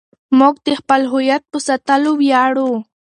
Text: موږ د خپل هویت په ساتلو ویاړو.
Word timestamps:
موږ 0.39 0.55
د 0.65 0.67
خپل 0.79 1.01
هویت 1.11 1.43
په 1.51 1.57
ساتلو 1.67 2.11
ویاړو. 2.21 2.71